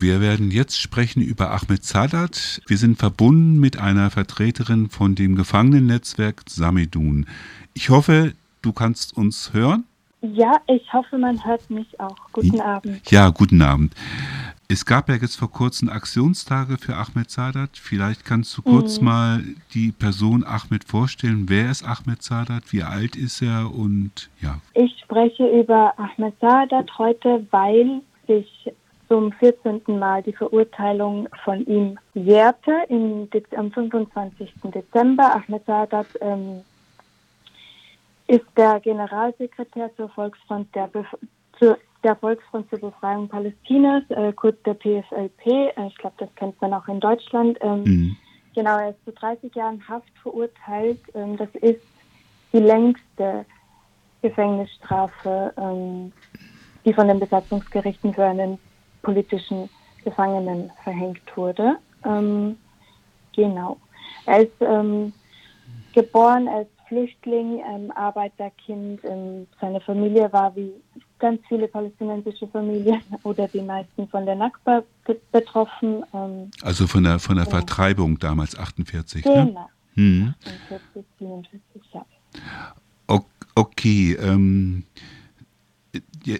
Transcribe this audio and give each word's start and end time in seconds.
Wir 0.00 0.20
werden 0.20 0.52
jetzt 0.52 0.80
sprechen 0.80 1.22
über 1.22 1.50
Ahmed 1.50 1.82
Sadat. 1.82 2.62
Wir 2.68 2.76
sind 2.76 3.00
verbunden 3.00 3.58
mit 3.58 3.80
einer 3.80 4.10
Vertreterin 4.10 4.90
von 4.90 5.16
dem 5.16 5.34
Gefangenennetzwerk 5.34 6.42
Samidun. 6.48 7.26
Ich 7.74 7.90
hoffe, 7.90 8.34
du 8.62 8.72
kannst 8.72 9.16
uns 9.16 9.52
hören. 9.52 9.86
Ja, 10.20 10.52
ich 10.68 10.92
hoffe, 10.92 11.18
man 11.18 11.44
hört 11.44 11.68
mich 11.68 11.98
auch. 11.98 12.14
Guten 12.30 12.60
Abend. 12.60 13.10
Ja, 13.10 13.30
guten 13.30 13.60
Abend. 13.60 13.92
Es 14.68 14.86
gab 14.86 15.08
ja 15.08 15.16
jetzt 15.16 15.34
vor 15.34 15.50
kurzem 15.50 15.88
Aktionstage 15.88 16.76
für 16.78 16.94
Ahmed 16.94 17.28
Sadat. 17.28 17.70
Vielleicht 17.72 18.24
kannst 18.24 18.56
du 18.56 18.62
kurz 18.62 19.00
mhm. 19.00 19.04
mal 19.04 19.44
die 19.74 19.90
Person 19.90 20.44
Ahmed 20.44 20.84
vorstellen. 20.84 21.46
Wer 21.48 21.72
ist 21.72 21.84
Ahmed 21.84 22.22
Sadat? 22.22 22.72
Wie 22.72 22.84
alt 22.84 23.16
ist 23.16 23.42
er? 23.42 23.74
Und 23.74 24.30
ja. 24.40 24.60
Ich 24.74 24.96
spreche 25.02 25.44
über 25.60 25.92
Ahmed 25.98 26.34
Sadat 26.40 26.96
heute, 26.98 27.44
weil 27.50 28.02
sich 28.28 28.46
zum 29.08 29.32
14. 29.32 29.82
Mal 29.86 30.22
die 30.22 30.32
Verurteilung 30.32 31.28
von 31.44 31.64
ihm 31.66 31.98
jährte. 32.14 32.72
Im, 32.88 33.28
am 33.56 33.72
25. 33.72 34.52
Dezember, 34.64 35.34
Ahmed 35.34 35.64
Sadat 35.66 36.06
ähm, 36.20 36.62
ist 38.26 38.46
der 38.56 38.78
Generalsekretär 38.80 39.90
zur 39.96 40.10
Volksfront 40.10 40.72
der, 40.74 40.86
Bef 40.88 41.06
zur, 41.58 41.78
der 42.04 42.14
Volksfront 42.16 42.68
zur 42.68 42.78
Befreiung 42.78 43.28
Palästinas, 43.28 44.02
äh, 44.10 44.32
kurz 44.34 44.62
der 44.64 44.74
PFLP. 44.74 45.46
Äh, 45.46 45.86
ich 45.88 45.96
glaube, 45.96 46.16
das 46.18 46.34
kennt 46.36 46.60
man 46.60 46.74
auch 46.74 46.86
in 46.88 47.00
Deutschland. 47.00 47.58
Ähm, 47.62 47.82
mhm. 47.84 48.16
Genau, 48.54 48.78
er 48.78 48.90
ist 48.90 49.04
zu 49.04 49.12
30 49.12 49.54
Jahren 49.54 49.82
Haft 49.88 50.12
verurteilt. 50.22 51.00
Ähm, 51.14 51.36
das 51.38 51.48
ist 51.62 51.80
die 52.52 52.58
längste 52.58 53.46
Gefängnisstrafe, 54.20 55.52
ähm, 55.56 56.12
die 56.84 56.92
von 56.92 57.08
den 57.08 57.20
Besatzungsgerichten 57.20 58.12
für 58.12 58.24
einen 58.24 58.58
politischen 59.02 59.68
Gefangenen 60.04 60.70
verhängt 60.84 61.20
wurde. 61.36 61.76
Ähm, 62.04 62.56
genau. 63.34 63.78
Er 64.26 64.42
ist 64.42 64.60
ähm, 64.60 65.12
geboren 65.92 66.48
als 66.48 66.68
Flüchtling, 66.86 67.60
ähm, 67.68 67.90
Arbeiterkind. 67.94 69.00
Ähm, 69.04 69.46
seine 69.60 69.80
Familie 69.80 70.32
war 70.32 70.54
wie 70.56 70.72
ganz 71.18 71.40
viele 71.48 71.68
palästinensische 71.68 72.46
Familien 72.48 73.02
oder 73.24 73.48
die 73.48 73.62
meisten 73.62 74.08
von 74.08 74.24
der 74.24 74.36
Nakba 74.36 74.82
betroffen. 75.32 76.04
Ähm, 76.14 76.50
also 76.62 76.86
von 76.86 77.04
der 77.04 77.18
von 77.18 77.36
der 77.36 77.44
genau. 77.44 77.56
Vertreibung 77.58 78.18
damals 78.18 78.58
48. 78.58 79.22
Genau. 79.22 79.44
Ne? 79.44 79.66
Hm. 79.94 80.34
48, 80.44 81.04
47, 81.18 81.60
ja. 81.92 82.04
Okay, 83.58 84.12
ähm, 84.22 84.84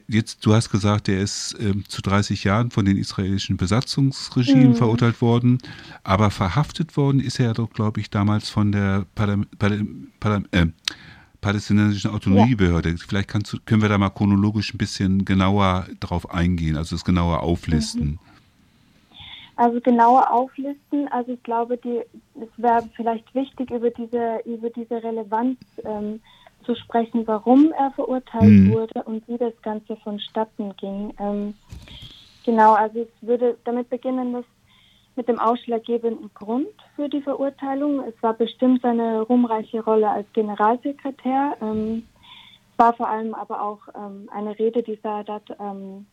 jetzt, 0.09 0.45
du 0.45 0.55
hast 0.55 0.71
gesagt, 0.71 1.09
er 1.09 1.21
ist 1.21 1.57
ähm, 1.61 1.85
zu 1.89 2.03
30 2.03 2.45
Jahren 2.45 2.71
von 2.71 2.85
den 2.85 2.97
israelischen 2.97 3.57
Besatzungsregimen 3.57 4.71
mhm. 4.71 4.75
verurteilt 4.75 5.21
worden, 5.21 5.59
aber 6.05 6.31
verhaftet 6.31 6.97
worden 6.97 7.21
ist 7.21 7.39
er 7.41 7.47
ja 7.47 7.53
doch, 7.55 7.71
glaube 7.71 8.01
ich, 8.01 8.11
damals 8.11 8.49
von 8.49 8.73
der 8.73 9.07
Padam, 9.15 9.47
Padam, 9.59 10.09
Padam, 10.21 10.47
äh, 10.53 10.67
palästinensischen 11.41 12.11
Autonomiebehörde. 12.11 12.91
Ja. 12.91 12.97
Vielleicht 12.99 13.29
kannst 13.29 13.67
können 13.67 13.83
wir 13.83 13.89
da 13.89 13.99
mal 13.99 14.11
chronologisch 14.11 14.75
ein 14.75 14.79
bisschen 14.79 15.25
genauer 15.25 15.87
drauf 16.01 16.31
eingehen, 16.31 16.77
also 16.77 16.97
es 16.97 17.05
genauer 17.05 17.43
auflisten. 17.43 18.07
Mhm. 18.07 18.19
Also 19.57 19.81
genauer 19.81 20.31
auflisten, 20.31 21.09
also 21.09 21.33
ich 21.33 21.43
glaube, 21.43 21.79
die, 21.79 22.01
es 22.41 22.49
wäre 22.59 22.89
vielleicht 22.95 23.35
wichtig, 23.35 23.71
über 23.73 23.91
diese, 23.91 24.39
über 24.45 24.71
diese 24.71 25.03
Relevanz 25.03 25.59
ähm, 25.85 26.21
zu 26.69 26.77
sprechen, 26.77 27.27
warum 27.27 27.73
er 27.73 27.91
verurteilt 27.93 28.51
mhm. 28.51 28.73
wurde 28.73 29.03
und 29.05 29.27
wie 29.27 29.39
das 29.39 29.55
Ganze 29.63 29.97
vonstatten 29.97 30.77
ging. 30.77 31.15
Ähm, 31.19 31.55
genau, 32.45 32.75
also 32.75 33.01
ich 33.01 33.09
würde 33.27 33.57
damit 33.65 33.89
beginnen, 33.89 34.35
dass 34.35 34.45
mit 35.17 35.29
dem 35.29 35.39
ausschlaggebenden 35.39 36.31
Grund 36.35 36.69
für 36.95 37.09
die 37.09 37.23
Verurteilung. 37.23 38.05
Es 38.07 38.15
war 38.23 38.35
bestimmt 38.35 38.83
seine 38.83 39.23
ruhmreiche 39.23 39.83
Rolle 39.83 40.11
als 40.11 40.27
Generalsekretär. 40.35 41.57
Ähm, 41.63 42.07
war 42.77 42.93
vor 42.93 43.09
allem 43.09 43.35
aber 43.35 43.63
auch 43.63 43.81
ähm, 43.97 44.29
eine 44.31 44.57
Rede, 44.59 44.83
die 44.83 45.01
Sadat 45.03 45.43
ähm, 45.59 46.07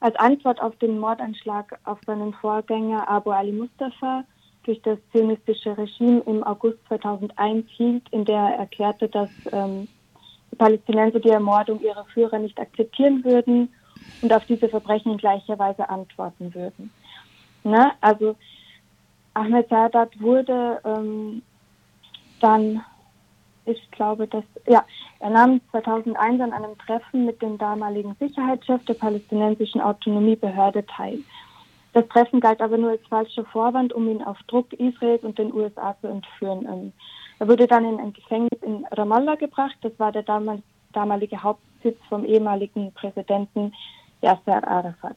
als 0.00 0.16
Antwort 0.16 0.60
auf 0.60 0.74
den 0.76 0.98
Mordanschlag 0.98 1.78
auf 1.84 1.98
seinen 2.06 2.32
Vorgänger 2.32 3.08
Abu 3.08 3.30
Ali 3.30 3.52
Mustafa 3.52 4.24
durch 4.64 4.80
das 4.82 4.98
zionistische 5.12 5.76
Regime 5.76 6.22
im 6.26 6.42
August 6.44 6.78
2001 6.88 7.68
hielt, 7.70 8.08
in 8.10 8.24
der 8.24 8.36
er 8.36 8.58
erklärte, 8.58 9.08
dass 9.08 9.30
ähm, 9.52 9.88
die 10.50 10.56
Palästinenser 10.56 11.20
die 11.20 11.30
Ermordung 11.30 11.80
ihrer 11.80 12.04
Führer 12.06 12.38
nicht 12.38 12.58
akzeptieren 12.58 13.24
würden 13.24 13.72
und 14.20 14.32
auf 14.32 14.44
diese 14.46 14.68
Verbrechen 14.68 15.12
in 15.12 15.18
gleicher 15.18 15.58
Weise 15.58 15.88
antworten 15.88 16.54
würden. 16.54 16.90
Ne? 17.64 17.92
Also 18.00 18.36
Ahmed 19.34 19.68
Sadat 19.68 20.20
wurde 20.20 20.80
ähm, 20.84 21.42
dann, 22.40 22.84
ich 23.64 23.90
glaube, 23.92 24.26
dass, 24.26 24.44
ja, 24.66 24.84
er 25.20 25.30
nahm 25.30 25.60
2001 25.70 26.40
an 26.40 26.52
einem 26.52 26.76
Treffen 26.78 27.24
mit 27.24 27.40
dem 27.40 27.56
damaligen 27.58 28.16
Sicherheitschef 28.18 28.84
der 28.84 28.94
palästinensischen 28.94 29.80
Autonomiebehörde 29.80 30.84
teil. 30.86 31.20
Das 31.92 32.08
Treffen 32.08 32.40
galt 32.40 32.60
aber 32.60 32.78
nur 32.78 32.90
als 32.90 33.06
falscher 33.08 33.44
Vorwand, 33.44 33.92
um 33.92 34.08
ihn 34.08 34.22
auf 34.22 34.38
Druck 34.48 34.72
Israels 34.74 35.22
und 35.24 35.38
den 35.38 35.52
USA 35.52 35.94
zu 36.00 36.06
entführen. 36.06 36.66
Ähm, 36.66 36.92
er 37.38 37.48
wurde 37.48 37.66
dann 37.66 37.84
in 37.84 37.98
ein 37.98 38.12
Gefängnis 38.12 38.62
in 38.62 38.86
Ramallah 38.92 39.34
gebracht. 39.34 39.76
Das 39.82 39.92
war 39.98 40.12
der 40.12 40.24
damalige 40.92 41.42
Hauptsitz 41.42 41.98
vom 42.08 42.24
ehemaligen 42.24 42.92
Präsidenten 42.92 43.72
Yasser 44.22 44.66
Arafat. 44.66 45.16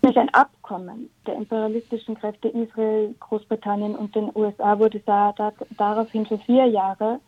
Durch 0.00 0.16
ein 0.16 0.32
Abkommen 0.32 1.10
der 1.26 1.34
imperialistischen 1.34 2.14
Kräfte 2.16 2.48
Israel, 2.48 3.14
Großbritannien 3.20 3.96
und 3.96 4.14
den 4.14 4.30
USA 4.34 4.78
wurde 4.78 5.00
Sadat 5.04 5.54
daraufhin 5.76 6.24
für 6.24 6.38
vier 6.38 6.66
Jahre 6.66 7.20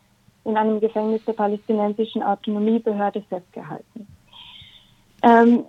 in 0.44 0.56
einem 0.56 0.80
Gefängnis 0.80 1.24
der 1.24 1.34
palästinensischen 1.34 2.22
Autonomiebehörde 2.22 3.22
festgehalten. 3.28 4.06
Ähm, 5.22 5.64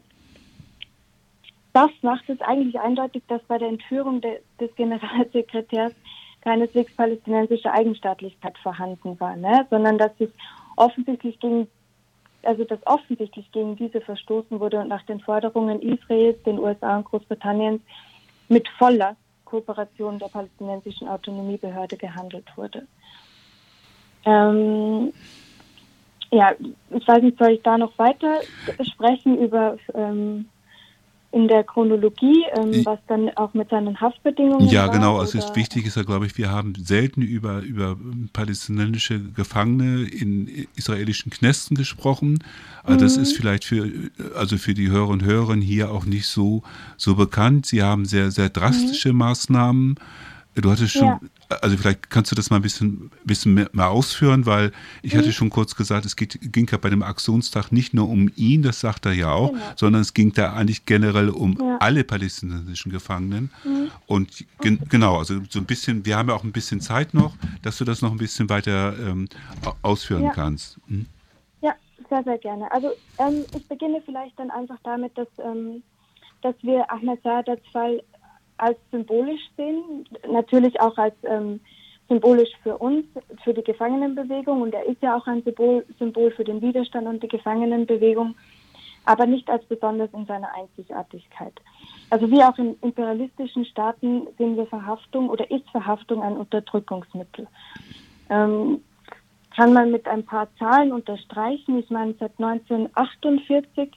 das 1.73 1.91
macht 2.01 2.29
es 2.29 2.41
eigentlich 2.41 2.79
eindeutig, 2.79 3.23
dass 3.27 3.41
bei 3.43 3.57
der 3.57 3.69
Entführung 3.69 4.21
de, 4.21 4.39
des 4.59 4.73
Generalsekretärs 4.75 5.93
keineswegs 6.41 6.93
palästinensische 6.95 7.71
Eigenstaatlichkeit 7.71 8.57
vorhanden 8.57 9.19
war, 9.19 9.35
ne? 9.35 9.65
sondern 9.69 9.97
dass 9.97 10.15
sich 10.17 10.29
offensichtlich 10.75 11.39
gegen, 11.39 11.67
also 12.43 12.63
dass 12.63 12.85
offensichtlich 12.85 13.51
gegen 13.51 13.75
diese 13.75 14.01
verstoßen 14.01 14.59
wurde 14.59 14.79
und 14.79 14.87
nach 14.87 15.03
den 15.03 15.19
Forderungen 15.19 15.81
Israels, 15.81 16.41
den 16.43 16.59
USA 16.59 16.97
und 16.97 17.05
Großbritanniens 17.05 17.81
mit 18.49 18.67
voller 18.77 19.15
Kooperation 19.45 20.17
der 20.17 20.27
palästinensischen 20.27 21.07
Autonomiebehörde 21.07 21.97
gehandelt 21.97 22.45
wurde. 22.55 22.87
Ähm, 24.25 25.13
ja, 26.31 26.53
ich 26.89 27.07
weiß 27.07 27.21
nicht, 27.21 27.37
soll 27.37 27.51
ich 27.51 27.61
da 27.61 27.77
noch 27.77 27.97
weiter 27.97 28.39
sprechen 28.93 29.37
über 29.37 29.77
ähm, 29.93 30.47
in 31.31 31.47
der 31.47 31.63
Chronologie, 31.63 32.43
ähm, 32.57 32.85
was 32.85 32.99
dann 33.07 33.29
auch 33.37 33.53
mit 33.53 33.69
seinen 33.69 33.99
Haftbedingungen. 33.99 34.67
Ja, 34.67 34.87
war, 34.87 34.89
genau. 34.89 35.17
Also 35.17 35.37
ist 35.37 35.55
wichtig 35.55 35.85
ist 35.85 35.95
ja, 35.95 36.03
glaube 36.03 36.25
ich, 36.25 36.37
wir 36.37 36.51
haben 36.51 36.73
selten 36.75 37.21
über, 37.21 37.59
über 37.61 37.97
palästinensische 38.33 39.19
Gefangene 39.19 40.07
in 40.07 40.67
israelischen 40.75 41.31
Knästen 41.31 41.77
gesprochen. 41.77 42.43
Also 42.83 42.97
mhm. 42.97 43.01
das 43.01 43.17
ist 43.17 43.37
vielleicht 43.37 43.63
für, 43.63 43.89
also 44.35 44.57
für 44.57 44.73
die 44.73 44.89
Hörer 44.89 45.07
und 45.07 45.23
Hörerinnen 45.23 45.61
hier 45.61 45.91
auch 45.91 46.05
nicht 46.05 46.27
so, 46.27 46.63
so 46.97 47.15
bekannt. 47.15 47.65
Sie 47.65 47.81
haben 47.81 48.05
sehr, 48.05 48.31
sehr 48.31 48.49
drastische 48.49 49.13
mhm. 49.13 49.19
Maßnahmen. 49.19 49.95
Du 50.55 50.69
hattest 50.69 50.93
schon, 50.93 51.07
ja 51.07 51.19
also 51.61 51.77
vielleicht 51.77 52.09
kannst 52.09 52.31
du 52.31 52.35
das 52.35 52.49
mal 52.49 52.57
ein 52.57 52.61
bisschen, 52.61 53.11
bisschen 53.23 53.53
mehr, 53.53 53.69
mehr 53.73 53.89
ausführen, 53.89 54.45
weil 54.45 54.71
ich 55.01 55.13
mhm. 55.13 55.19
hatte 55.19 55.33
schon 55.33 55.49
kurz 55.49 55.75
gesagt, 55.75 56.05
es 56.05 56.15
geht, 56.15 56.39
ging 56.51 56.67
ja 56.71 56.77
bei 56.77 56.89
dem 56.89 57.03
Aktionstag 57.03 57.71
nicht 57.71 57.93
nur 57.93 58.09
um 58.09 58.31
ihn, 58.35 58.61
das 58.61 58.79
sagt 58.79 59.05
er 59.05 59.13
ja 59.13 59.31
auch, 59.31 59.51
genau. 59.51 59.63
sondern 59.75 60.01
es 60.01 60.13
ging 60.13 60.33
da 60.33 60.53
eigentlich 60.53 60.85
generell 60.85 61.29
um 61.29 61.57
ja. 61.59 61.77
alle 61.79 62.03
palästinensischen 62.03 62.91
Gefangenen. 62.91 63.51
Mhm. 63.63 63.91
Und 64.07 64.45
gen, 64.61 64.79
genau, 64.89 65.17
also 65.17 65.41
so 65.49 65.59
ein 65.59 65.65
bisschen, 65.65 66.05
wir 66.05 66.17
haben 66.17 66.29
ja 66.29 66.35
auch 66.35 66.43
ein 66.43 66.51
bisschen 66.51 66.81
Zeit 66.81 67.13
noch, 67.13 67.35
dass 67.61 67.77
du 67.77 67.85
das 67.85 68.01
noch 68.01 68.11
ein 68.11 68.17
bisschen 68.17 68.49
weiter 68.49 68.93
ähm, 68.99 69.27
ausführen 69.81 70.23
ja. 70.23 70.31
kannst. 70.31 70.77
Mhm. 70.87 71.05
Ja, 71.61 71.75
sehr, 72.09 72.23
sehr 72.23 72.37
gerne. 72.37 72.71
Also 72.71 72.91
ähm, 73.17 73.45
ich 73.55 73.67
beginne 73.67 74.01
vielleicht 74.05 74.37
dann 74.39 74.51
einfach 74.51 74.77
damit, 74.83 75.17
dass, 75.17 75.27
ähm, 75.39 75.83
dass 76.41 76.55
wir 76.61 76.89
Ahmed 76.91 77.21
Saadats 77.23 77.67
Fall 77.71 78.01
als 78.61 78.77
symbolisch 78.91 79.41
sehen, 79.57 80.05
natürlich 80.29 80.79
auch 80.79 80.97
als 80.97 81.15
ähm, 81.23 81.59
symbolisch 82.07 82.51
für 82.61 82.77
uns, 82.77 83.05
für 83.43 83.53
die 83.53 83.63
Gefangenenbewegung 83.63 84.61
und 84.61 84.73
er 84.73 84.85
ist 84.85 85.01
ja 85.01 85.17
auch 85.17 85.25
ein 85.27 85.41
Symbol, 85.43 85.85
Symbol 85.97 86.31
für 86.31 86.43
den 86.43 86.61
Widerstand 86.61 87.07
und 87.07 87.23
die 87.23 87.27
Gefangenenbewegung, 87.27 88.35
aber 89.05 89.25
nicht 89.25 89.49
als 89.49 89.65
besonders 89.65 90.09
in 90.13 90.25
seiner 90.25 90.53
Einzigartigkeit. 90.53 91.53
Also 92.09 92.29
wie 92.29 92.43
auch 92.43 92.57
in 92.57 92.75
imperialistischen 92.81 93.65
Staaten 93.65 94.27
sehen 94.37 94.57
wir 94.57 94.67
Verhaftung 94.67 95.29
oder 95.29 95.49
ist 95.49 95.67
Verhaftung 95.71 96.21
ein 96.21 96.37
Unterdrückungsmittel. 96.37 97.47
Ähm, 98.29 98.81
kann 99.55 99.73
man 99.73 99.91
mit 99.91 100.07
ein 100.07 100.23
paar 100.23 100.47
Zahlen 100.59 100.91
unterstreichen. 100.91 101.79
Ich 101.79 101.89
meine, 101.89 102.13
seit 102.19 102.31
1948 102.37 103.91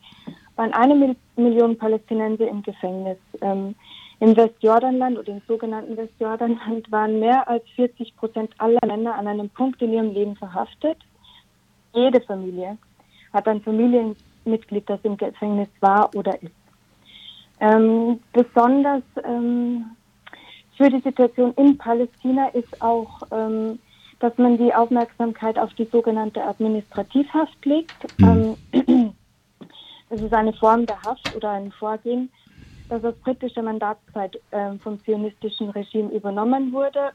waren 0.56 0.72
eine 0.72 1.16
Million 1.36 1.76
Palästinenser 1.76 2.48
im 2.48 2.62
Gefängnis. 2.62 3.18
Ähm, 3.40 3.74
Im 4.20 4.36
Westjordanland 4.36 5.18
oder 5.18 5.32
im 5.32 5.42
sogenannten 5.46 5.96
Westjordanland 5.96 6.90
waren 6.90 7.18
mehr 7.18 7.48
als 7.48 7.64
40 7.74 8.16
Prozent 8.16 8.52
aller 8.58 8.78
Männer 8.86 9.14
an 9.14 9.26
einem 9.26 9.50
Punkt 9.50 9.82
in 9.82 9.92
ihrem 9.92 10.12
Leben 10.12 10.36
verhaftet. 10.36 10.98
Jede 11.92 12.20
Familie 12.20 12.78
hat 13.32 13.48
ein 13.48 13.60
Familienmitglied, 13.62 14.88
das 14.88 15.00
im 15.02 15.16
Gefängnis 15.16 15.68
war 15.80 16.14
oder 16.14 16.40
ist. 16.42 16.52
Ähm, 17.60 18.20
besonders 18.32 19.02
ähm, 19.24 19.86
für 20.76 20.90
die 20.90 21.00
Situation 21.00 21.52
in 21.54 21.78
Palästina 21.78 22.48
ist 22.48 22.82
auch, 22.82 23.22
ähm, 23.30 23.78
dass 24.20 24.36
man 24.38 24.58
die 24.58 24.74
Aufmerksamkeit 24.74 25.58
auf 25.58 25.72
die 25.74 25.86
sogenannte 25.86 26.42
Administrativhaft 26.42 27.64
legt. 27.64 28.18
Mhm. 28.18 28.56
Es 30.10 30.20
ist 30.20 30.34
eine 30.34 30.52
Form 30.52 30.86
der 30.86 31.00
Haft 31.02 31.34
oder 31.34 31.50
ein 31.50 31.72
Vorgehen, 31.72 32.30
das 32.88 33.04
aus 33.04 33.14
britischer 33.16 33.62
Mandatszeit 33.62 34.36
äh, 34.50 34.74
vom 34.82 35.02
zionistischen 35.04 35.70
Regime 35.70 36.10
übernommen 36.10 36.72
wurde 36.72 37.12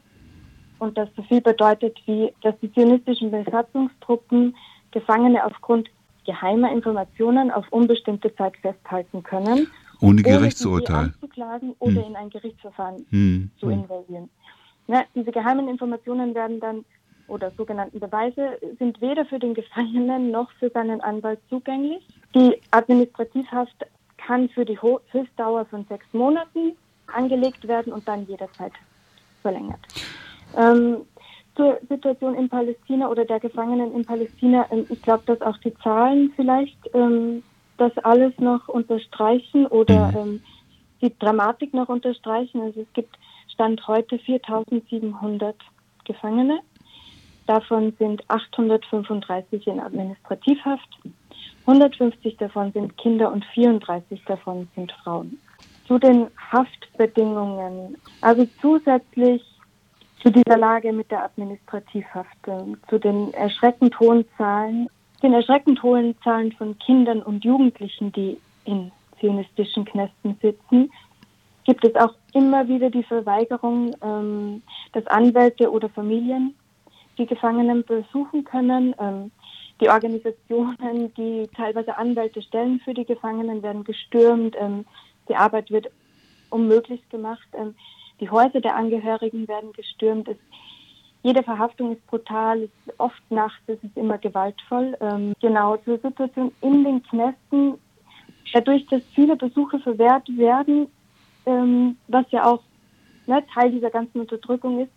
und 0.80 0.98
das 0.98 1.10
so 1.16 1.22
viel 1.24 1.42
bedeutet 1.42 1.98
wie, 2.06 2.34
dass 2.42 2.56
die 2.62 2.72
zionistischen 2.74 3.32
Besatzungstruppen 3.32 4.56
Gefangene 4.92 5.46
aufgrund 5.46 5.90
geheimer 6.26 6.72
Informationen 6.72 7.52
auf 7.52 7.66
unbestimmte 7.72 8.34
Zeit 8.36 8.58
festhalten 8.58 9.24
können 9.24 9.68
ohne 10.02 10.22
Gerichtsurteil. 10.22 11.06
Anzuklagen 11.06 11.76
oder 11.80 12.02
hm. 12.02 12.08
in 12.08 12.16
ein 12.16 12.30
Gerichtsverfahren 12.30 13.06
hm. 13.10 13.52
zu 13.60 13.68
hm. 13.68 13.74
involvieren. 13.74 14.30
Ja, 14.88 15.04
diese 15.14 15.32
geheimen 15.32 15.68
Informationen 15.68 16.34
werden 16.34 16.60
dann 16.60 16.86
oder 17.28 17.52
sogenannten 17.52 18.00
Beweise 18.00 18.58
sind 18.80 19.02
weder 19.02 19.24
für 19.26 19.38
den 19.38 19.54
Gefangenen 19.54 20.32
noch 20.32 20.50
für 20.54 20.72
seinen 20.72 21.00
Anwalt 21.02 21.40
zugänglich. 21.48 22.04
Die 22.34 22.60
Administrativhaft 22.72 23.86
kann 24.30 24.48
für 24.50 24.64
die 24.64 24.80
Höchstdauer 24.80 25.66
von 25.66 25.86
sechs 25.86 26.06
Monaten 26.14 26.74
angelegt 27.08 27.68
werden 27.68 27.92
und 27.92 28.08
dann 28.08 28.28
jederzeit 28.28 28.74
verlängert. 29.42 29.80
Ähm, 30.56 30.98
zur 31.56 31.80
Situation 31.90 32.36
in 32.36 32.48
Palästina 32.48 33.10
oder 33.10 33.26
der 33.26 33.40
Gefangenen 33.40 33.92
in 33.96 34.06
Palästina, 34.06 34.68
ähm, 34.70 34.86
ich 34.88 35.02
glaube, 35.02 35.24
dass 35.26 35.42
auch 35.42 35.58
die 35.58 35.74
Zahlen 35.84 36.32
vielleicht 36.36 36.78
ähm, 36.94 37.42
das 37.78 37.98
alles 38.04 38.38
noch 38.38 38.68
unterstreichen 38.68 39.66
oder 39.66 40.12
mhm. 40.12 40.18
ähm, 40.18 40.44
die 41.02 41.18
Dramatik 41.18 41.74
noch 41.74 41.90
unterstreichen. 41.90 42.62
Also 42.62 42.82
es 42.82 42.94
gibt 42.94 43.18
Stand 43.52 43.88
heute 43.88 44.20
4700 44.20 45.56
Gefangene. 46.06 46.60
Davon 47.48 47.94
sind 47.98 48.24
835 48.30 49.66
in 49.66 49.80
Administrativhaft. 49.80 51.00
150 51.70 52.38
davon 52.38 52.72
sind 52.72 52.98
Kinder 52.98 53.32
und 53.32 53.46
34 53.54 54.24
davon 54.26 54.68
sind 54.76 54.92
Frauen. 55.04 55.40
Zu 55.88 55.98
den 55.98 56.28
Haftbedingungen, 56.52 57.98
also 58.22 58.46
zusätzlich 58.62 59.44
zu 60.22 60.30
dieser 60.30 60.58
Lage 60.58 60.92
mit 60.92 61.10
der 61.12 61.24
Administrativhaft, 61.24 62.38
zu 62.90 62.98
den 63.00 63.34
erschreckend 63.34 64.00
hohen 64.00 64.26
Zahlen 64.38 64.90
den 65.22 65.34
erschreckend 65.34 65.84
hohen 65.84 66.16
Zahlen 66.24 66.52
von 66.54 66.78
Kindern 66.80 67.22
und 67.22 67.44
Jugendlichen, 67.44 68.12
die 68.12 68.38
in 68.66 68.92
zionistischen 69.20 69.86
Knästen 69.86 70.38
sitzen, 70.42 70.92
gibt 71.66 71.86
es 71.86 71.96
auch 71.96 72.14
immer 72.34 72.68
wieder 72.68 72.90
die 72.90 73.04
Verweigerung, 73.04 73.94
ähm, 74.02 74.62
dass 74.94 75.06
Anwälte 75.08 75.70
oder 75.72 75.90
Familien 75.90 76.56
die 77.18 77.26
Gefangenen 77.26 77.84
besuchen 77.84 78.46
können. 78.46 78.96
Die 79.82 79.90
Organisationen, 79.90 81.14
die 81.16 81.50
teilweise 81.56 81.98
Anwälte 81.98 82.42
stellen 82.42 82.82
für 82.84 82.94
die 82.94 83.06
Gefangenen, 83.06 83.64
werden 83.64 83.84
gestürmt. 83.84 84.56
Ähm, 84.60 84.86
die 85.28 85.36
Arbeit 85.36 85.72
wird 85.72 85.90
unmöglich 86.50 87.08
gemacht. 87.10 87.48
Ähm, 87.54 87.76
die 88.20 88.30
Häuser 88.30 88.60
der 88.60 88.76
Angehörigen 88.76 89.48
werden 89.48 89.72
gestürmt. 89.74 90.28
Es 90.28 90.38
jede 91.22 91.44
Verhaftung 91.44 91.92
ist 91.92 92.08
brutal, 92.08 92.62
ist 92.62 92.72
oft 92.98 93.22
nachts, 93.30 93.62
es 93.68 93.84
ist 93.84 93.98
immer 93.98 94.18
gewaltvoll. 94.18 94.96
Ähm, 95.02 95.34
genau, 95.42 95.76
zur 95.78 96.00
Situation 96.00 96.54
in 96.62 96.86
den 96.86 97.04
Knästen, 97.04 97.74
dadurch, 98.54 98.86
dass 98.88 99.02
viele 99.14 99.36
Besuche 99.36 99.80
verwehrt 99.80 100.30
werden, 100.38 100.88
was 102.08 102.26
ja 102.30 102.46
auch 102.46 102.62
ne, 103.26 103.44
Teil 103.54 103.72
dieser 103.72 103.90
ganzen 103.90 104.20
Unterdrückung 104.20 104.82
ist, 104.82 104.92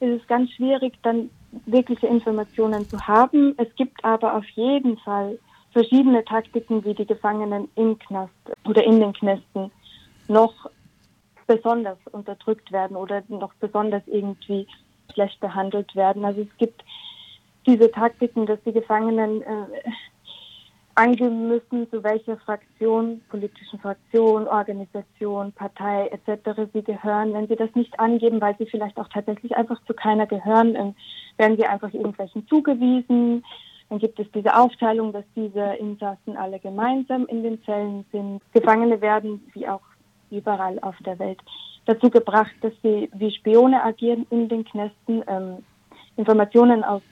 ist 0.00 0.20
es 0.20 0.26
ganz 0.26 0.50
schwierig, 0.50 0.94
dann 1.02 1.30
wirkliche 1.66 2.06
Informationen 2.06 2.88
zu 2.90 3.00
haben. 3.06 3.54
Es 3.58 3.74
gibt 3.76 4.04
aber 4.04 4.34
auf 4.34 4.48
jeden 4.50 4.98
Fall 4.98 5.38
verschiedene 5.72 6.24
Taktiken, 6.24 6.84
wie 6.84 6.94
die 6.94 7.06
Gefangenen 7.06 7.68
im 7.76 7.98
Knast 7.98 8.32
oder 8.66 8.84
in 8.84 9.00
den 9.00 9.12
Knästen 9.12 9.70
noch 10.28 10.54
besonders 11.46 11.98
unterdrückt 12.10 12.72
werden 12.72 12.96
oder 12.96 13.22
noch 13.28 13.54
besonders 13.54 14.02
irgendwie 14.06 14.66
schlecht 15.12 15.40
behandelt 15.40 15.94
werden. 15.94 16.24
Also 16.24 16.42
es 16.42 16.56
gibt 16.58 16.82
diese 17.66 17.90
Taktiken, 17.90 18.46
dass 18.46 18.62
die 18.64 18.72
Gefangenen 18.72 19.42
äh, 19.42 19.66
angeben 20.94 21.48
müssen, 21.48 21.90
zu 21.90 22.02
welcher 22.04 22.36
Fraktion, 22.38 23.20
politischen 23.30 23.78
Fraktion, 23.78 24.46
Organisation, 24.46 25.52
Partei 25.52 26.08
etc. 26.08 26.70
sie 26.72 26.82
gehören. 26.82 27.32
Wenn 27.32 27.48
sie 27.48 27.56
das 27.56 27.74
nicht 27.74 27.98
angeben, 27.98 28.40
weil 28.40 28.56
sie 28.58 28.66
vielleicht 28.66 28.98
auch 28.98 29.08
tatsächlich 29.08 29.56
einfach 29.56 29.82
zu 29.86 29.94
keiner 29.94 30.26
gehören, 30.26 30.74
äh, 30.74 30.92
werden 31.38 31.56
sie 31.56 31.66
einfach 31.66 31.92
irgendwelchen 31.92 32.46
zugewiesen. 32.46 33.44
Dann 33.88 33.98
gibt 33.98 34.18
es 34.20 34.26
diese 34.32 34.54
Aufteilung, 34.54 35.12
dass 35.12 35.24
diese 35.34 35.74
Insassen 35.78 36.36
alle 36.36 36.58
gemeinsam 36.58 37.26
in 37.26 37.42
den 37.42 37.62
Zellen 37.64 38.04
sind. 38.12 38.40
Gefangene 38.52 39.00
werden, 39.00 39.46
wie 39.54 39.68
auch 39.68 39.82
überall 40.30 40.78
auf 40.80 40.96
der 41.04 41.18
Welt, 41.18 41.40
dazu 41.86 42.10
gebracht, 42.10 42.54
dass 42.60 42.72
sie 42.82 43.10
wie 43.14 43.30
Spione 43.30 43.82
agieren 43.82 44.26
in 44.30 44.48
den 44.48 44.64
Knästen, 44.64 45.22
ähm, 45.26 45.58
Informationen 46.16 46.84
aus 46.84 47.02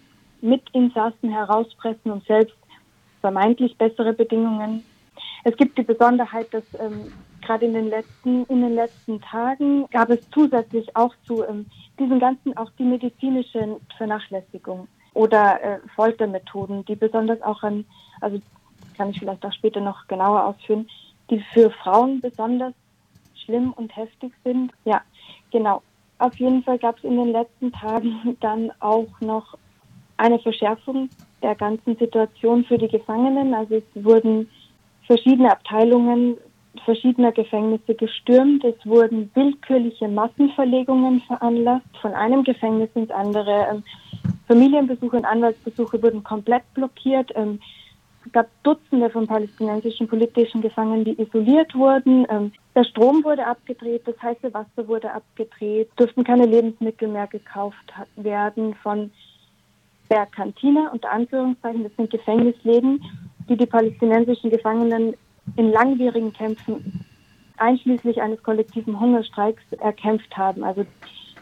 Mitinsassen 0.43 1.31
herauspressen 1.31 2.11
und 2.11 2.25
selbst 2.26 2.56
vermeintlich 3.21 3.77
bessere 3.77 4.13
Bedingungen. 4.13 4.85
Es 5.45 5.57
gibt 5.57 5.79
die 5.79 5.83
Besonderheit, 5.83 6.53
dass 6.53 6.65
ähm, 6.79 7.13
gerade 7.43 7.67
in 7.67 7.75
den 7.75 7.89
letzten 7.89 8.45
in 8.47 8.61
den 8.61 8.75
letzten 8.75 9.21
Tagen 9.21 9.87
gab 9.91 10.11
es 10.11 10.21
zusätzlich 10.33 10.95
auch 10.97 11.15
zu 11.27 11.45
ähm, 11.45 11.67
diesen 11.99 12.21
ganzen 12.21 12.57
auch 12.57 12.71
die 12.79 12.85
medizinische 12.85 13.77
Vernachlässigung 13.97 14.89
oder 15.15 15.63
äh, 15.63 15.79
Foltermethoden, 15.95 16.85
die 16.85 16.97
besonders 16.97 17.41
auch 17.43 17.63
an 17.63 17.85
also 18.21 18.41
kann 18.97 19.11
ich 19.11 19.19
vielleicht 19.19 19.45
auch 19.45 19.53
später 19.53 19.81
noch 19.81 20.07
genauer 20.09 20.45
ausführen, 20.45 20.87
die 21.31 21.41
für 21.55 21.71
Frauen 21.71 22.21
besonders 22.21 22.75
schlimm 23.45 23.73
und 23.73 23.97
heftig 23.97 24.33
sind. 24.45 24.73
Ja, 24.85 25.01
genau. 25.51 25.83
Auf 26.19 26.37
jeden 26.37 26.62
Fall 26.62 26.79
gab 26.79 26.99
es 26.99 27.05
in 27.05 27.17
den 27.17 27.33
letzten 27.33 27.73
Tagen 27.73 28.37
dann 28.41 28.71
auch 28.81 29.09
noch 29.21 29.57
eine 30.19 30.39
Verschärfung 30.39 31.09
der 31.42 31.54
ganzen 31.54 31.97
Situation 31.97 32.64
für 32.64 32.78
die 32.78 32.88
Gefangenen. 32.88 33.54
Also 33.54 33.76
es 33.76 34.04
wurden 34.04 34.49
verschiedene 35.06 35.50
Abteilungen 35.50 36.37
verschiedener 36.85 37.32
Gefängnisse 37.32 37.94
gestürmt. 37.94 38.64
Es 38.64 38.75
wurden 38.85 39.30
willkürliche 39.35 40.09
Massenverlegungen 40.09 41.20
veranlasst 41.23 41.97
von 42.00 42.14
einem 42.14 42.44
Gefängnis 42.44 42.90
ins 42.94 43.11
andere. 43.11 43.66
Ähm, 43.70 43.82
Familienbesuche 44.47 45.16
und 45.16 45.25
Anwaltsbesuche 45.25 46.02
wurden 46.02 46.23
komplett 46.23 46.62
blockiert. 46.75 47.30
Ähm, 47.35 47.61
es 48.25 48.32
gab 48.32 48.49
Dutzende 48.62 49.09
von 49.11 49.26
palästinensischen 49.26 50.06
politischen 50.06 50.61
Gefangenen, 50.61 51.04
die 51.04 51.20
isoliert 51.20 51.75
wurden. 51.75 52.26
Ähm, 52.28 52.52
der 52.75 52.85
Strom 52.85 53.25
wurde 53.25 53.47
abgedreht, 53.47 54.02
das 54.06 54.20
heiße 54.23 54.52
Wasser 54.52 54.87
wurde 54.87 55.12
abgedreht, 55.12 55.90
durften 55.97 56.25
keine 56.25 56.47
Lebensmittel 56.47 57.09
mehr 57.09 57.26
gekauft 57.26 57.92
werden 58.16 58.75
von 58.82 59.11
der 60.11 60.26
Kantine, 60.26 60.90
unter 60.93 61.11
Anführungszeichen, 61.11 61.85
das 61.85 61.93
sind 61.97 62.11
Gefängnisläden, 62.11 63.02
die 63.49 63.57
die 63.57 63.67
palästinensischen 63.67 64.50
Gefangenen 64.50 65.14
in 65.57 65.71
langwierigen 65.71 66.33
Kämpfen 66.33 67.05
einschließlich 67.57 68.21
eines 68.21 68.43
kollektiven 68.43 68.99
Hungerstreiks 68.99 69.62
erkämpft 69.79 70.37
haben. 70.37 70.64
Also 70.64 70.85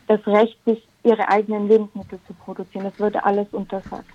das 0.07 0.27
Recht, 0.27 0.59
sich 0.65 0.83
ihre 1.05 1.29
eigenen 1.29 1.69
Lebensmittel 1.69 2.19
zu 2.27 2.35
produzieren, 2.35 2.85
das 2.85 2.99
wurde 2.99 3.25
alles 3.25 3.49
untersagt. 3.53 4.07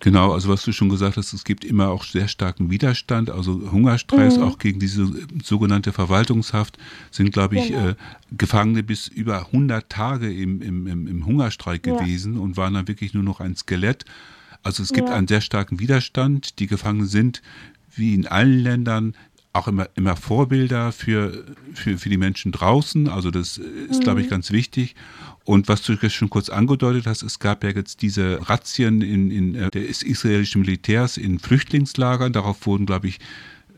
Genau, 0.00 0.32
also 0.32 0.48
was 0.48 0.62
du 0.64 0.72
schon 0.72 0.88
gesagt 0.88 1.18
hast, 1.18 1.34
es 1.34 1.44
gibt 1.44 1.62
immer 1.62 1.90
auch 1.90 2.04
sehr 2.04 2.26
starken 2.26 2.70
Widerstand, 2.70 3.28
also 3.28 3.70
Hungerstreiks 3.70 4.38
mhm. 4.38 4.44
auch 4.44 4.58
gegen 4.58 4.80
diese 4.80 5.12
sogenannte 5.44 5.92
Verwaltungshaft 5.92 6.78
sind, 7.10 7.32
glaube 7.32 7.58
ich, 7.58 7.68
genau. 7.68 7.90
äh, 7.90 7.94
Gefangene 8.32 8.82
bis 8.82 9.08
über 9.08 9.46
100 9.46 9.90
Tage 9.90 10.32
im, 10.32 10.62
im, 10.62 10.86
im 11.06 11.26
Hungerstreik 11.26 11.86
ja. 11.86 11.98
gewesen 11.98 12.38
und 12.38 12.56
waren 12.56 12.74
dann 12.74 12.88
wirklich 12.88 13.12
nur 13.12 13.22
noch 13.22 13.40
ein 13.40 13.56
Skelett. 13.56 14.06
Also 14.62 14.82
es 14.82 14.90
gibt 14.92 15.10
ja. 15.10 15.14
einen 15.14 15.28
sehr 15.28 15.42
starken 15.42 15.80
Widerstand. 15.80 16.58
Die 16.60 16.66
Gefangenen 16.66 17.06
sind 17.06 17.42
wie 17.94 18.14
in 18.14 18.26
allen 18.26 18.58
Ländern 18.58 19.14
auch 19.52 19.66
immer, 19.66 19.88
immer 19.96 20.16
Vorbilder 20.16 20.92
für, 20.92 21.44
für, 21.74 21.98
für 21.98 22.08
die 22.08 22.16
Menschen 22.16 22.52
draußen. 22.52 23.08
Also 23.08 23.30
das 23.30 23.58
ist, 23.58 23.98
mhm. 23.98 24.04
glaube 24.04 24.20
ich, 24.20 24.28
ganz 24.28 24.52
wichtig. 24.52 24.94
Und 25.44 25.68
was 25.68 25.82
du 25.82 25.94
jetzt 25.94 26.14
schon 26.14 26.30
kurz 26.30 26.48
angedeutet 26.48 27.06
hast, 27.06 27.22
es 27.22 27.38
gab 27.40 27.64
ja 27.64 27.70
jetzt 27.70 28.02
diese 28.02 28.48
Razzien 28.48 29.02
in, 29.02 29.30
in 29.30 29.54
äh, 29.56 29.70
des 29.70 30.02
israelischen 30.02 30.60
Militärs 30.60 31.16
in 31.16 31.38
Flüchtlingslagern. 31.40 32.32
Darauf 32.32 32.64
wurden, 32.66 32.86
glaube 32.86 33.08
ich, 33.08 33.18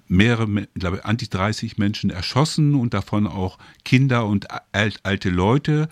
mehrere, 0.08 0.46
ich 0.60 0.80
glaube, 0.80 1.04
anti 1.06 1.28
30 1.28 1.78
Menschen 1.78 2.10
erschossen 2.10 2.74
und 2.74 2.92
davon 2.92 3.26
auch 3.26 3.58
Kinder 3.84 4.26
und 4.26 4.48
alte 4.72 5.30
Leute. 5.30 5.88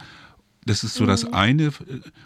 Das 0.67 0.85
ist 0.85 0.95
so 0.95 1.05
mhm. 1.05 1.09
das 1.09 1.33
eine. 1.33 1.73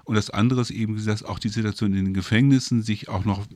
Und 0.02 0.16
das 0.16 0.30
andere 0.30 0.61
ist 0.61 0.73
eben, 0.73 1.04
dass 1.04 1.23
auch 1.23 1.38
die 1.38 1.50
Situation 1.50 1.94
in 1.94 2.06
den 2.06 2.14
Gefängnissen 2.14 2.82
sich 2.82 3.08
auch 3.08 3.25
noch 3.25 3.46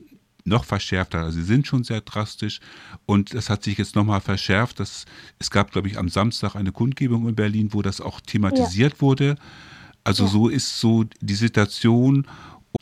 noch 0.49 0.65
verschärft 0.65 1.13
hat. 1.13 1.23
Also 1.23 1.39
sie 1.39 1.45
sind 1.45 1.65
schon 1.65 1.83
sehr 1.83 2.01
drastisch 2.01 2.59
und 3.05 3.33
das 3.33 3.49
hat 3.49 3.63
sich 3.63 3.77
jetzt 3.77 3.95
nochmal 3.95 4.19
verschärft. 4.19 4.79
Das, 4.79 5.05
es 5.39 5.49
gab, 5.49 5.71
glaube 5.71 5.87
ich, 5.87 5.97
am 5.97 6.09
Samstag 6.09 6.55
eine 6.55 6.73
Kundgebung 6.73 7.29
in 7.29 7.35
Berlin, 7.35 7.69
wo 7.71 7.81
das 7.81 8.01
auch 8.01 8.19
thematisiert 8.19 8.95
ja. 8.95 9.01
wurde. 9.01 9.35
Also 10.03 10.23
ja. 10.23 10.29
so 10.29 10.49
ist 10.49 10.79
so 10.79 11.05
die 11.21 11.35
Situation 11.35 12.27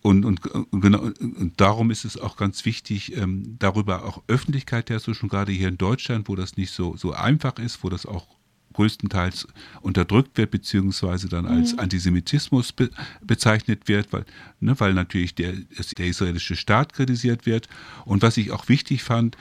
und, 0.01 0.25
und, 0.25 0.45
und, 0.47 0.81
genau, 0.81 0.99
und 0.99 1.53
darum 1.57 1.91
ist 1.91 2.05
es 2.05 2.17
auch 2.19 2.35
ganz 2.35 2.65
wichtig, 2.65 3.15
ähm, 3.15 3.55
darüber 3.59 4.03
auch 4.05 4.21
Öffentlichkeit 4.27 4.89
herzustellen, 4.89 5.29
gerade 5.29 5.51
hier 5.51 5.69
in 5.69 5.77
Deutschland, 5.77 6.27
wo 6.27 6.35
das 6.35 6.57
nicht 6.57 6.71
so, 6.71 6.95
so 6.97 7.13
einfach 7.13 7.57
ist, 7.57 7.83
wo 7.83 7.89
das 7.89 8.05
auch 8.05 8.27
größtenteils 8.73 9.47
unterdrückt 9.81 10.37
wird, 10.37 10.51
beziehungsweise 10.51 11.27
dann 11.29 11.45
als 11.45 11.73
mhm. 11.73 11.79
Antisemitismus 11.79 12.71
be 12.71 12.89
bezeichnet 13.21 13.87
wird, 13.87 14.13
weil, 14.13 14.25
ne, 14.59 14.79
weil 14.79 14.93
natürlich 14.93 15.35
der, 15.35 15.53
der 15.97 16.07
israelische 16.07 16.55
Staat 16.55 16.93
kritisiert 16.93 17.45
wird. 17.45 17.67
Und 18.05 18.21
was 18.21 18.37
ich 18.37 18.51
auch 18.51 18.69
wichtig 18.69 19.03
fand, 19.03 19.37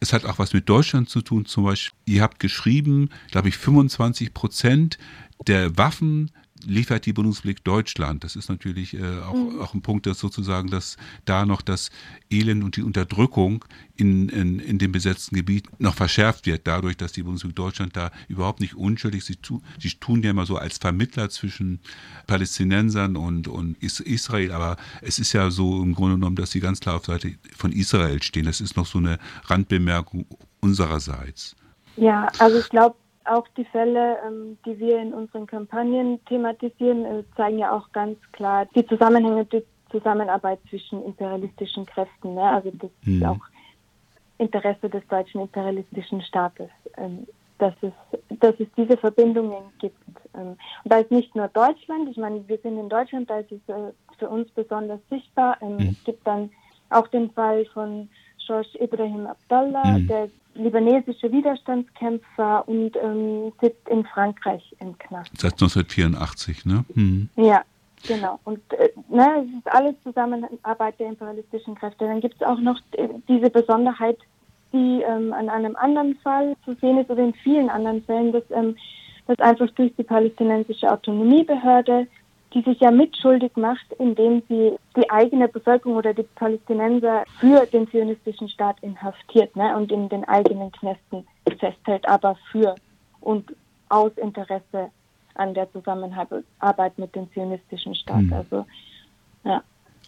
es 0.00 0.12
hat 0.12 0.24
auch 0.24 0.38
was 0.38 0.52
mit 0.52 0.68
Deutschland 0.68 1.08
zu 1.08 1.22
tun. 1.22 1.46
Zum 1.46 1.64
Beispiel, 1.64 1.96
ihr 2.04 2.22
habt 2.22 2.38
geschrieben, 2.38 3.10
glaube 3.30 3.48
ich, 3.48 3.56
25 3.56 4.34
Prozent 4.34 4.98
der 5.46 5.76
Waffen 5.78 6.30
liefert 6.64 7.06
die 7.06 7.12
Bundesrepublik 7.12 7.64
Deutschland. 7.64 8.24
Das 8.24 8.36
ist 8.36 8.48
natürlich 8.48 8.94
äh, 8.94 9.20
auch, 9.20 9.34
mhm. 9.34 9.60
auch 9.60 9.74
ein 9.74 9.82
Punkt, 9.82 10.06
dass 10.06 10.18
sozusagen, 10.18 10.70
dass 10.70 10.96
da 11.24 11.44
noch 11.44 11.62
das 11.62 11.90
Elend 12.30 12.64
und 12.64 12.76
die 12.76 12.82
Unterdrückung 12.82 13.64
in, 13.96 14.28
in, 14.28 14.58
in 14.58 14.78
dem 14.78 14.92
besetzten 14.92 15.36
Gebiet 15.36 15.68
noch 15.80 15.94
verschärft 15.94 16.46
wird, 16.46 16.66
dadurch, 16.66 16.96
dass 16.96 17.12
die 17.12 17.22
Bundesrepublik 17.22 17.56
Deutschland 17.56 17.96
da 17.96 18.10
überhaupt 18.28 18.60
nicht 18.60 18.74
unschuldig, 18.74 19.24
sie, 19.24 19.36
tu, 19.36 19.60
sie 19.78 19.90
tun 19.90 20.22
ja 20.22 20.30
immer 20.30 20.46
so 20.46 20.56
als 20.56 20.78
Vermittler 20.78 21.30
zwischen 21.30 21.80
Palästinensern 22.26 23.16
und, 23.16 23.48
und 23.48 23.76
Israel, 23.82 24.52
aber 24.52 24.76
es 25.02 25.18
ist 25.18 25.32
ja 25.32 25.50
so 25.50 25.82
im 25.82 25.94
Grunde 25.94 26.16
genommen, 26.16 26.36
dass 26.36 26.50
sie 26.50 26.60
ganz 26.60 26.80
klar 26.80 26.96
auf 26.96 27.06
Seite 27.06 27.34
von 27.56 27.72
Israel 27.72 28.22
stehen. 28.22 28.46
Das 28.46 28.60
ist 28.60 28.76
noch 28.76 28.86
so 28.86 28.98
eine 28.98 29.18
Randbemerkung 29.44 30.26
unsererseits. 30.60 31.56
Ja, 31.96 32.28
also 32.38 32.58
ich 32.58 32.68
glaube, 32.68 32.96
auch 33.28 33.46
die 33.56 33.64
Fälle, 33.64 34.18
ähm, 34.26 34.58
die 34.64 34.78
wir 34.78 35.00
in 35.00 35.12
unseren 35.12 35.46
Kampagnen 35.46 36.24
thematisieren, 36.26 37.04
äh, 37.04 37.24
zeigen 37.36 37.58
ja 37.58 37.72
auch 37.72 37.90
ganz 37.92 38.18
klar 38.32 38.66
die 38.74 38.86
Zusammenhänge, 38.86 39.44
die 39.44 39.64
Zusammenarbeit 39.90 40.58
zwischen 40.68 41.04
imperialistischen 41.04 41.86
Kräften. 41.86 42.34
Ne? 42.34 42.42
Also 42.42 42.70
das 42.72 42.90
mhm. 43.04 43.16
ist 43.16 43.24
auch 43.26 43.40
Interesse 44.38 44.88
des 44.88 45.06
deutschen 45.08 45.40
imperialistischen 45.40 46.22
Staates, 46.22 46.68
ähm, 46.96 47.26
dass, 47.58 47.74
es, 47.80 47.92
dass 48.40 48.54
es 48.58 48.68
diese 48.76 48.96
Verbindungen 48.96 49.64
gibt. 49.78 49.96
Ähm, 50.34 50.56
und 50.84 50.92
da 50.92 50.98
ist 50.98 51.10
nicht 51.10 51.34
nur 51.34 51.48
Deutschland, 51.48 52.08
ich 52.10 52.16
meine, 52.16 52.46
wir 52.48 52.58
sind 52.58 52.78
in 52.78 52.88
Deutschland, 52.88 53.30
da 53.30 53.38
ist 53.38 53.52
es 53.52 53.68
äh, 53.68 53.92
für 54.18 54.28
uns 54.28 54.50
besonders 54.50 55.00
sichtbar. 55.08 55.56
Mhm. 55.62 55.90
Es 55.90 56.04
gibt 56.04 56.26
dann 56.26 56.50
auch 56.90 57.08
den 57.08 57.30
Fall 57.30 57.64
von 57.66 58.08
George 58.46 58.78
Ibrahim 58.78 59.26
Abdallah, 59.26 59.98
mhm. 59.98 60.06
der 60.06 60.28
libanesische 60.56 61.30
Widerstandskämpfer 61.30 62.66
und 62.68 62.96
ähm, 62.96 63.52
sitzt 63.60 63.88
in 63.88 64.04
Frankreich 64.04 64.74
im 64.80 64.96
Knast. 64.98 65.30
Seit 65.38 65.52
1984, 65.52 66.66
ne? 66.66 66.84
Mhm. 66.94 67.28
Ja, 67.36 67.62
genau. 68.06 68.38
Und 68.44 68.60
äh, 68.72 68.90
ne, 69.08 69.44
es 69.44 69.58
ist 69.58 69.72
alles 69.72 69.94
Zusammenarbeit 70.02 70.98
der 70.98 71.08
imperialistischen 71.08 71.74
Kräfte. 71.74 72.06
Dann 72.06 72.20
gibt 72.20 72.36
es 72.36 72.46
auch 72.46 72.60
noch 72.60 72.80
diese 73.28 73.50
Besonderheit, 73.50 74.18
die 74.72 75.02
ähm, 75.02 75.32
an 75.32 75.48
einem 75.48 75.76
anderen 75.76 76.16
Fall 76.16 76.56
zu 76.64 76.74
sehen 76.80 76.98
ist 76.98 77.10
oder 77.10 77.22
in 77.22 77.34
vielen 77.34 77.70
anderen 77.70 78.02
Fällen, 78.04 78.32
dass, 78.32 78.44
ähm, 78.50 78.76
dass 79.26 79.38
einfach 79.38 79.70
durch 79.72 79.94
die 79.96 80.02
palästinensische 80.02 80.90
Autonomiebehörde 80.90 82.06
die 82.54 82.62
sich 82.62 82.80
ja 82.80 82.90
mitschuldig 82.90 83.56
macht, 83.56 83.86
indem 83.98 84.42
sie 84.48 84.72
die 84.96 85.10
eigene 85.10 85.48
Bevölkerung 85.48 85.96
oder 85.96 86.14
die 86.14 86.22
Palästinenser 86.22 87.24
für 87.40 87.66
den 87.66 87.88
zionistischen 87.90 88.48
Staat 88.48 88.76
inhaftiert 88.82 89.54
ne, 89.56 89.76
und 89.76 89.92
in 89.92 90.08
den 90.08 90.24
eigenen 90.24 90.72
Knästen 90.72 91.26
festhält, 91.58 92.08
aber 92.08 92.36
für 92.50 92.74
und 93.20 93.54
aus 93.88 94.12
Interesse 94.16 94.90
an 95.34 95.54
der 95.54 95.70
Zusammenarbeit 95.72 96.98
mit 96.98 97.14
dem 97.14 97.30
zionistischen 97.32 97.94
Staat. 97.94 98.22
Mhm. 98.22 98.32
Also, 98.32 98.66
ja. 99.44 99.62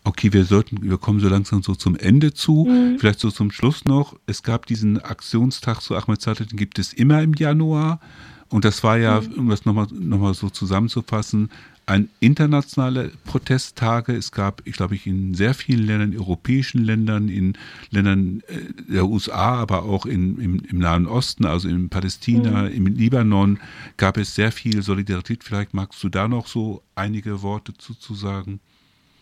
Okay, 0.05 0.33
wir 0.33 0.45
sollten, 0.45 0.79
wir 0.83 0.97
kommen 0.97 1.21
so 1.21 1.29
langsam 1.29 1.63
so 1.63 1.75
zum 1.75 1.97
Ende 1.97 2.33
zu. 2.33 2.65
Mhm. 2.65 2.99
Vielleicht 2.99 3.21
so 3.21 3.31
zum 3.31 3.51
Schluss 3.51 3.85
noch. 3.85 4.17
Es 4.27 4.43
gab 4.43 4.67
diesen 4.67 5.03
Aktionstag 5.03 5.81
zu 5.81 5.97
Ahmed 5.97 6.21
Zadeh, 6.23 6.47
den 6.47 6.57
gibt 6.57 6.79
es 6.79 6.93
immer 6.93 7.23
im 7.23 7.35
Januar. 7.35 8.01
Und 8.49 8.65
das 8.65 8.83
war 8.83 8.97
ja, 8.97 9.21
mhm. 9.21 9.35
um 9.35 9.49
das 9.51 9.67
nochmal 9.67 9.87
noch 9.91 10.19
mal 10.19 10.35
so 10.35 10.49
zusammenzufassen, 10.49 11.51
ein 11.89 12.11
internationale 12.21 13.11
Protesttage. 13.25 14.13
Es 14.13 14.31
gab, 14.31 14.61
ich 14.67 14.75
glaube, 14.75 14.95
ich 14.95 15.07
in 15.07 15.33
sehr 15.35 15.55
vielen 15.55 15.87
Ländern, 15.87 16.19
europäischen 16.19 16.85
Ländern, 16.85 17.29
in 17.29 17.57
Ländern 17.91 18.43
äh, 18.47 18.93
der 18.93 19.07
USA, 19.07 19.57
aber 19.57 19.85
auch 19.85 20.05
in, 20.05 20.39
im, 20.39 20.63
im 20.71 20.79
Nahen 20.79 21.07
Osten, 21.07 21.47
also 21.47 21.69
in 21.69 21.89
Palästina, 21.89 22.65
mhm. 22.65 22.73
im 22.73 22.87
Libanon, 22.87 23.59
gab 23.97 24.19
es 24.19 24.35
sehr 24.35 24.53
viel 24.53 24.83
Solidarität. 24.83 25.43
Vielleicht 25.43 25.73
magst 25.73 26.03
du 26.05 26.11
da 26.11 26.29
noch 26.29 26.47
so 26.47 26.83
einige 26.95 27.43
Worte 27.43 27.73
zu, 27.73 27.95
zu 27.95 28.15
sagen. 28.15 28.61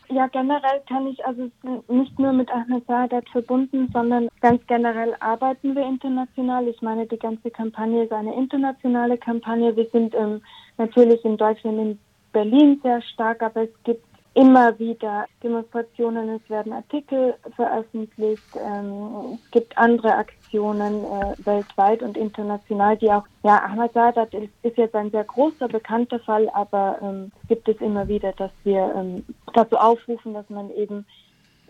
Ja, 0.09 0.27
generell 0.29 0.81
kann 0.89 1.07
ich 1.07 1.25
also 1.25 1.51
nicht 1.89 2.19
nur 2.19 2.33
mit 2.33 2.51
Ahmed 2.51 2.85
Saadat 2.87 3.29
verbunden, 3.29 3.89
sondern 3.93 4.29
ganz 4.41 4.65
generell 4.67 5.15
arbeiten 5.21 5.75
wir 5.75 5.85
international. 5.87 6.69
Ich 6.69 6.81
meine, 6.81 7.07
die 7.07 7.19
ganze 7.19 7.51
Kampagne 7.51 8.05
ist 8.05 8.13
eine 8.13 8.35
internationale 8.37 9.19
Kampagne. 9.19 9.77
Wir 9.77 9.89
sind 9.91 10.15
ähm, 10.15 10.41
natürlich 10.79 11.25
in 11.25 11.37
Deutschland 11.37 11.79
in 11.79 11.99
Berlin 12.37 12.79
sehr 12.83 13.01
stark, 13.01 13.43
aber 13.43 13.63
es 13.63 13.71
gibt 13.85 14.05
immer 14.35 14.79
wieder 14.79 15.25
Demonstrationen, 15.43 16.29
es 16.29 16.51
werden 16.51 16.75
Artikel 16.75 17.35
veröffentlicht, 17.55 18.45
ähm, 18.63 19.39
es 19.43 19.51
gibt 19.53 19.79
andere 19.79 20.15
Aktionen 20.15 21.03
äh, 21.03 21.35
weltweit 21.47 22.03
und 22.03 22.19
international, 22.19 22.99
die 22.99 23.11
auch, 23.11 23.25
ja, 23.43 23.65
Ahmad 23.65 23.95
Sadat 23.95 24.35
ist, 24.35 24.77
jetzt 24.77 24.95
ein 24.95 25.11
sehr 25.11 25.25
großer, 25.25 25.67
bekannter 25.69 26.19
Fall, 26.19 26.51
aber 26.51 26.99
ähm, 27.01 27.33
gibt 27.49 27.67
es 27.71 27.81
immer 27.81 28.07
wieder, 28.07 28.33
dass 28.33 28.53
wir 28.65 28.93
ähm, 28.95 29.25
dazu 29.55 29.79
aufrufen, 29.79 30.35
dass 30.35 30.51
man 30.51 30.71
eben 30.73 31.07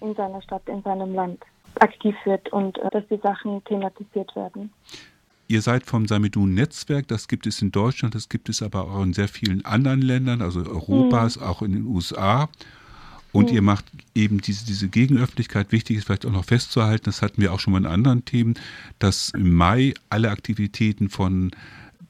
in 0.01 0.17
seiner 0.17 0.43
Stadt, 0.43 0.63
in 0.67 0.83
seinem 0.83 1.15
Land 1.15 1.45
aktiv 1.79 2.17
wird 2.25 2.53
und 2.53 2.77
äh, 2.79 2.91
dass 2.91 3.07
die 3.07 3.19
Sachen 3.19 3.63
thematisiert 3.67 4.35
werden. 4.35 4.73
Ihr 5.49 5.63
seid 5.63 5.87
vom 5.87 6.09
Samidun-Netzwerk, 6.09 7.07
das 7.09 7.29
gibt 7.29 7.47
es 7.47 7.63
in 7.63 7.71
Deutschland, 7.71 8.15
das 8.15 8.29
gibt 8.29 8.49
es 8.49 8.63
aber 8.63 8.91
auch 8.91 9.03
in 9.03 9.13
sehr 9.13 9.29
vielen 9.29 9.65
anderen 9.65 10.03
Ländern, 10.03 10.43
also 10.43 10.61
Europas, 10.61 11.37
mhm. 11.37 11.43
auch 11.43 11.63
in 11.63 11.73
den 11.73 11.87
USA. 11.87 12.49
Und 13.33 13.51
mhm. 13.51 13.55
ihr 13.55 13.63
macht 13.63 13.85
eben 14.15 14.41
diese, 14.41 14.65
diese 14.65 14.89
Gegenöffentlichkeit, 14.89 15.71
wichtig 15.71 15.99
ist 15.99 16.07
vielleicht 16.07 16.27
auch 16.27 16.33
noch 16.33 16.45
festzuhalten, 16.45 17.05
das 17.05 17.23
hatten 17.23 17.41
wir 17.41 17.53
auch 17.53 17.61
schon 17.61 17.73
mal 17.73 17.79
in 17.79 17.87
anderen 17.87 18.25
Themen, 18.25 18.55
dass 18.99 19.31
im 19.31 19.55
Mai 19.55 19.95
alle 20.09 20.31
Aktivitäten 20.31 21.11
von 21.11 21.53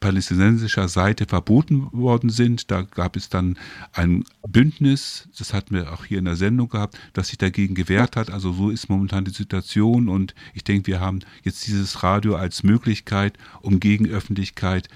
palästinensischer 0.06 0.86
Seite 0.86 1.26
verboten 1.26 1.88
worden 1.90 2.30
sind. 2.30 2.70
Da 2.70 2.82
gab 2.82 3.16
es 3.16 3.28
dann 3.28 3.58
ein 3.92 4.22
Bündnis, 4.46 5.28
das 5.36 5.52
hatten 5.52 5.74
wir 5.74 5.92
auch 5.92 6.04
hier 6.04 6.20
in 6.20 6.26
der 6.26 6.36
Sendung 6.36 6.68
gehabt, 6.68 6.96
das 7.12 7.26
sich 7.26 7.38
dagegen 7.38 7.74
gewehrt 7.74 8.14
hat. 8.14 8.30
Also 8.30 8.52
so 8.52 8.70
ist 8.70 8.88
momentan 8.88 9.24
die 9.24 9.32
Situation 9.32 10.08
und 10.08 10.32
ich 10.54 10.62
denke, 10.62 10.86
wir 10.86 11.00
haben 11.00 11.22
jetzt 11.42 11.66
dieses 11.66 12.04
Radio 12.04 12.36
als 12.36 12.62
Möglichkeit, 12.62 13.36
um 13.62 13.80
Gegenöffentlichkeit 13.80 14.88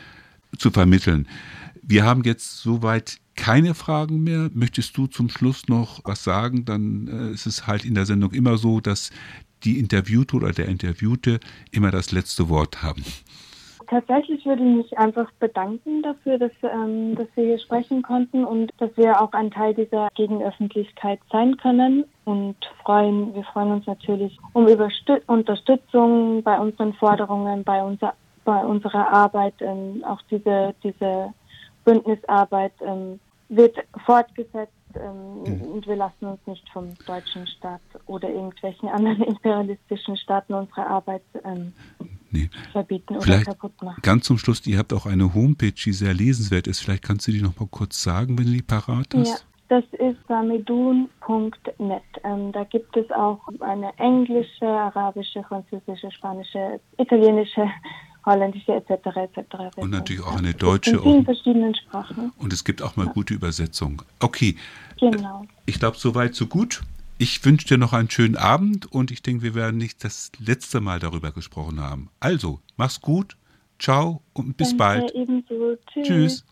zu 0.57 0.71
vermitteln. 0.71 1.27
Wir 1.83 2.05
haben 2.05 2.23
jetzt 2.23 2.59
soweit 2.59 3.19
keine 3.35 3.75
Fragen 3.75 4.23
mehr. 4.23 4.49
Möchtest 4.55 4.97
du 4.97 5.09
zum 5.09 5.29
Schluss 5.29 5.67
noch 5.67 6.03
was 6.05 6.23
sagen? 6.23 6.65
Dann 6.65 7.09
äh, 7.09 7.33
ist 7.33 7.47
es 7.47 7.67
halt 7.67 7.85
in 7.85 7.97
der 7.97 8.07
Sendung 8.07 8.31
immer 8.31 8.59
so, 8.59 8.81
dass 8.81 9.11
die 9.65 9.81
Interviewte 9.81 10.37
oder 10.37 10.53
der 10.53 10.69
Interviewte 10.69 11.41
immer 11.73 11.91
das 11.91 12.13
letzte 12.13 12.49
Wort 12.49 12.81
haben. 12.81 13.05
Tatsächlich 13.91 14.47
würde 14.47 14.63
ich 14.63 14.77
mich 14.77 14.99
einfach 14.99 15.29
bedanken 15.41 16.01
dafür, 16.03 16.39
dass, 16.39 16.53
ähm, 16.63 17.17
dass 17.17 17.27
wir 17.35 17.45
hier 17.45 17.59
sprechen 17.59 18.03
konnten 18.03 18.45
und 18.45 18.71
dass 18.79 18.97
wir 18.97 19.21
auch 19.21 19.33
ein 19.33 19.51
Teil 19.51 19.75
dieser 19.75 20.11
Gegenöffentlichkeit 20.15 21.19
sein 21.33 21.57
können 21.57 22.05
und 22.25 22.55
freuen, 22.85 23.35
wir 23.35 23.43
freuen 23.43 23.73
uns 23.73 23.89
natürlich 23.89 24.39
um 24.53 24.69
Überstü 24.69 25.19
Unterstützung 25.27 26.41
bei 26.45 26.57
unseren 26.61 26.93
Forderungen, 26.93 27.65
bei, 27.65 27.83
unser, 27.83 28.15
bei 28.45 28.65
unserer 28.65 29.13
Arbeit, 29.13 29.55
ähm, 29.59 30.05
auch 30.07 30.23
diese, 30.31 30.73
diese 30.85 31.35
Bündnisarbeit 31.85 32.75
ähm, 32.83 33.19
wird 33.49 33.77
fortgesetzt 34.07 34.73
ähm, 34.95 35.43
mhm. 35.43 35.63
und 35.73 35.87
wir 35.89 35.97
lassen 35.97 36.27
uns 36.27 36.47
nicht 36.47 36.69
vom 36.71 36.95
deutschen 37.09 37.45
Staat 37.49 37.81
oder 38.07 38.29
irgendwelchen 38.29 38.89
anderen 38.89 39.25
imperialistischen 39.25 40.17
Staaten 40.17 40.55
unsere 40.55 40.87
Arbeit 40.87 41.23
ähm, 41.45 41.73
nee. 42.31 42.51
verbieten 42.73 43.15
oder 43.15 43.23
Vielleicht 43.23 43.47
kaputt 43.47 43.83
machen. 43.83 44.01
Ganz 44.03 44.25
zum 44.25 44.39
Schluss, 44.39 44.67
ihr 44.67 44.79
habt 44.79 44.93
auch 44.93 45.07
eine 45.07 45.35
Homepage, 45.35 45.73
die 45.73 45.93
sehr 45.93 46.15
lesenswert 46.15 46.67
ist. 46.67 46.81
Vielleicht 46.81 47.05
kannst 47.05 47.29
du 47.29 47.33
die 47.33 47.43
noch 47.43 47.59
mal 47.59 47.69
kurz 47.71 48.03
sagen, 48.03 48.39
wenn 48.39 48.47
du 48.47 48.53
die 48.53 48.63
parat 48.63 49.09
hast. 49.15 49.29
Ja. 49.29 49.37
Das 49.71 49.85
ist 49.93 50.19
samidun.net. 50.27 52.03
Ähm, 52.25 52.51
da 52.51 52.65
gibt 52.65 52.97
es 52.97 53.09
auch 53.13 53.39
eine 53.61 53.97
englische, 53.99 54.67
arabische, 54.67 55.45
französische, 55.45 56.11
spanische, 56.11 56.81
italienische, 56.99 57.71
holländische 58.27 58.73
etc. 58.73 58.91
etc. 59.17 59.77
Und 59.77 59.91
natürlich 59.91 60.25
auch 60.25 60.37
eine 60.37 60.55
deutsche. 60.55 60.97
In 60.97 61.03
vielen 61.03 61.25
verschiedenen 61.25 61.75
Sprachen. 61.77 62.33
Und 62.39 62.53
es 62.53 62.65
gibt 62.65 62.83
auch 62.83 62.97
mal 62.97 63.07
gute 63.07 63.33
Übersetzungen. 63.33 64.03
Okay. 64.19 64.57
Genau. 64.99 65.47
Ich 65.67 65.79
glaube, 65.79 65.97
soweit, 65.97 66.35
so 66.35 66.49
gut. 66.49 66.83
Ich 67.23 67.45
wünsche 67.45 67.67
dir 67.67 67.77
noch 67.77 67.93
einen 67.93 68.09
schönen 68.09 68.37
Abend 68.37 68.91
und 68.91 69.11
ich 69.11 69.23
denke, 69.23 69.43
wir 69.43 69.55
werden 69.55 69.77
nicht 69.77 70.03
das 70.05 70.33
letzte 70.39 70.81
Mal 70.81 71.01
darüber 71.01 71.33
gesprochen 71.33 71.79
haben. 71.79 72.09
Also, 72.19 72.61
mach's 72.79 73.03
gut, 73.03 73.37
ciao 73.79 74.23
und 74.33 74.57
bis 74.57 74.69
Danke, 74.69 74.79
bald. 74.79 75.15
Ebenso. 75.15 75.77
Tschüss. 75.93 76.07
Tschüss. 76.07 76.45